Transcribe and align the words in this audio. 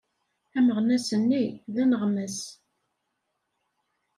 Ameɣnas-nni 0.57 1.43
d 1.73 1.75
aneɣmas. 1.83 2.37